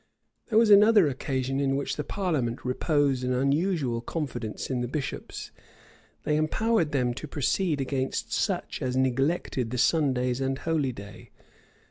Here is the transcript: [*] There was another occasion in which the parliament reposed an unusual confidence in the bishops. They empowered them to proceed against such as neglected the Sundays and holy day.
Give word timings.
[*] 0.25 0.47
There 0.49 0.57
was 0.57 0.71
another 0.71 1.05
occasion 1.07 1.59
in 1.59 1.75
which 1.75 1.95
the 1.95 2.03
parliament 2.03 2.65
reposed 2.65 3.23
an 3.23 3.33
unusual 3.33 4.01
confidence 4.01 4.71
in 4.71 4.81
the 4.81 4.87
bishops. 4.87 5.51
They 6.23 6.37
empowered 6.37 6.91
them 6.91 7.13
to 7.13 7.27
proceed 7.27 7.79
against 7.79 8.33
such 8.33 8.81
as 8.81 8.97
neglected 8.97 9.69
the 9.69 9.77
Sundays 9.77 10.41
and 10.41 10.57
holy 10.57 10.91
day. 10.91 11.29